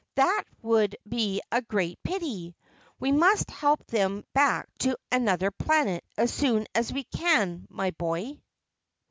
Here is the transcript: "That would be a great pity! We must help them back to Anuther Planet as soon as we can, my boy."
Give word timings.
"That 0.15 0.45
would 0.63 0.95
be 1.07 1.41
a 1.51 1.61
great 1.61 2.01
pity! 2.01 2.55
We 2.99 3.11
must 3.11 3.51
help 3.51 3.85
them 3.85 4.25
back 4.33 4.67
to 4.79 4.97
Anuther 5.11 5.51
Planet 5.51 6.03
as 6.17 6.33
soon 6.33 6.65
as 6.73 6.91
we 6.91 7.03
can, 7.03 7.67
my 7.69 7.91
boy." 7.91 8.39